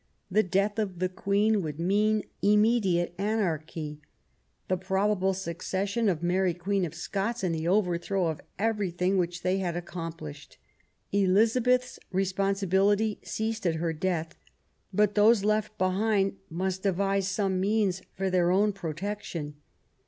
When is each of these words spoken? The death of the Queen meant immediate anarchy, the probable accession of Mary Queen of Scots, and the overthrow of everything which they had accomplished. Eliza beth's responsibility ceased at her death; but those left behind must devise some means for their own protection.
The 0.31 0.41
death 0.41 0.79
of 0.79 0.97
the 0.97 1.09
Queen 1.09 1.61
meant 1.63 2.25
immediate 2.41 3.13
anarchy, 3.19 4.01
the 4.67 4.75
probable 4.75 5.37
accession 5.45 6.09
of 6.09 6.23
Mary 6.23 6.55
Queen 6.55 6.85
of 6.85 6.95
Scots, 6.95 7.43
and 7.43 7.53
the 7.53 7.67
overthrow 7.67 8.25
of 8.25 8.41
everything 8.57 9.15
which 9.17 9.43
they 9.43 9.59
had 9.59 9.75
accomplished. 9.77 10.57
Eliza 11.11 11.61
beth's 11.61 11.99
responsibility 12.11 13.19
ceased 13.21 13.67
at 13.67 13.75
her 13.75 13.93
death; 13.93 14.33
but 14.91 15.13
those 15.13 15.43
left 15.43 15.77
behind 15.77 16.35
must 16.49 16.81
devise 16.81 17.27
some 17.27 17.59
means 17.59 18.01
for 18.15 18.31
their 18.31 18.49
own 18.49 18.73
protection. 18.73 19.53